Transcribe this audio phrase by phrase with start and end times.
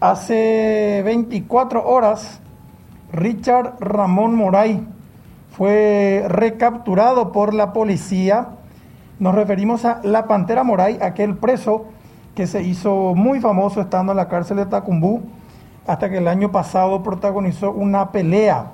[0.00, 2.40] Hace 24 horas,
[3.12, 4.82] Richard Ramón Moray
[5.50, 8.48] fue recapturado por la policía.
[9.18, 11.84] Nos referimos a la Pantera Moray, aquel preso
[12.34, 15.20] que se hizo muy famoso estando en la cárcel de Tacumbú,
[15.86, 18.70] hasta que el año pasado protagonizó una pelea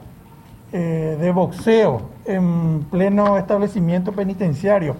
[0.73, 4.95] eh, de boxeo en pleno establecimiento penitenciario.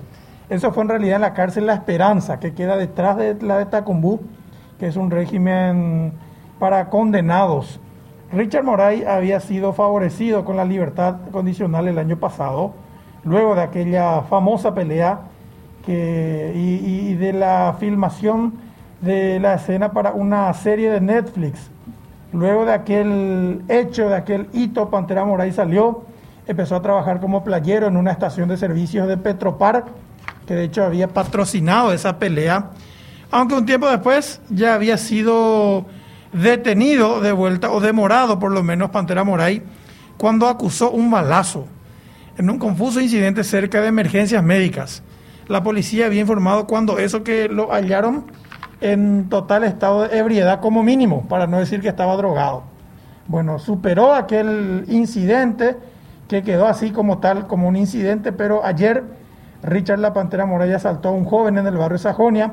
[0.49, 3.67] Eso fue en realidad en la cárcel La Esperanza, que queda detrás de la de
[3.67, 4.23] Tacumbú,
[4.79, 6.13] que es un régimen
[6.59, 7.81] para condenados.
[8.33, 12.75] Richard Moray había sido favorecido con la libertad condicional el año pasado,
[13.25, 15.21] luego de aquella famosa pelea
[15.85, 18.55] que, y, de la filmación
[19.01, 21.71] de la escena para una serie de Netflix.
[22.33, 26.03] Luego de aquel hecho, de aquel hito, Pantera Moray salió,
[26.47, 29.85] empezó a trabajar como playero en una estación de servicios de Petropar,
[30.47, 32.71] que de hecho había patrocinado esa pelea
[33.31, 35.87] aunque un tiempo después ya había sido
[36.33, 39.63] detenido de vuelta, o demorado por lo menos Pantera Moray,
[40.17, 41.67] cuando acusó un balazo
[42.39, 45.03] en un confuso incidente cerca de emergencias médicas.
[45.49, 48.25] La policía había informado cuando eso que lo hallaron
[48.81, 52.65] en total estado de ebriedad como mínimo, para no decir que estaba drogado.
[53.29, 55.77] Bueno, superó aquel incidente
[56.29, 59.05] que quedó así como tal, como un incidente, pero ayer
[59.63, 62.53] Richard La Pantera Moray asaltó a un joven en el barrio Sajonia,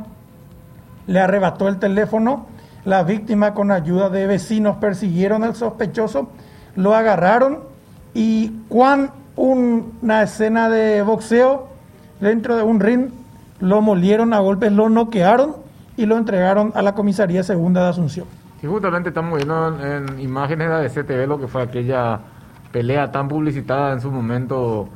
[1.07, 2.47] le arrebató el teléfono.
[2.85, 6.29] La víctima con ayuda de vecinos persiguieron al sospechoso,
[6.75, 7.59] lo agarraron
[8.13, 11.67] y cuando una escena de boxeo
[12.19, 13.09] dentro de un ring,
[13.59, 15.55] lo molieron a golpes, lo noquearon
[15.97, 18.27] y lo entregaron a la comisaría segunda de Asunción.
[18.61, 22.19] Y justamente estamos viendo en, imágenes de ADCTV lo que fue aquella
[22.71, 24.87] pelea tan publicitada en su momento.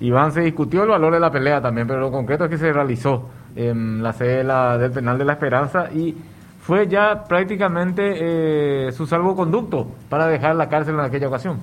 [0.00, 2.72] Iván se discutió el valor de la pelea también, pero lo concreto es que se
[2.72, 4.44] realizó la sede
[4.78, 6.16] del Penal de la Esperanza y
[6.60, 8.02] fue ya prácticamente
[8.88, 11.58] eh, su salvoconducto para dejar la cárcel en aquella ocasión.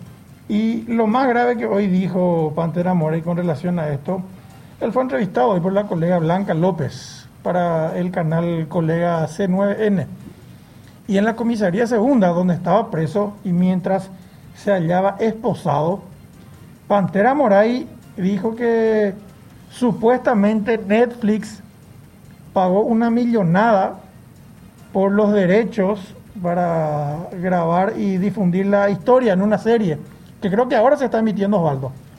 [0.48, 4.22] Y lo más grave que hoy dijo Pantera Morey con relación a esto,
[4.80, 10.06] él fue entrevistado hoy por la colega Blanca López para el canal colega C9N.
[11.08, 14.10] Y en la comisaría segunda, donde estaba preso y mientras
[14.56, 16.04] se hallaba esposado,
[16.88, 17.88] Pantera Moray
[18.18, 19.14] dijo que
[19.70, 21.62] supuestamente Netflix
[22.54, 23.96] pagó una millonada
[24.94, 29.98] por los derechos para grabar y difundir la historia en una serie,
[30.42, 31.92] que creo que ahora se está emitiendo Osvaldo.